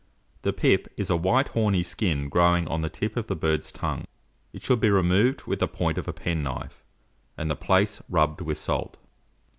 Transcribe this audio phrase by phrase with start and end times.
[0.41, 4.05] The pip is a white horny skin growing on the tip of the bird's tongue.
[4.51, 6.83] It should be removed with the point of a penknife,
[7.37, 8.97] and the place rubbed with salt.